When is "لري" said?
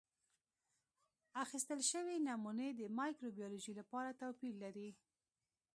4.63-4.89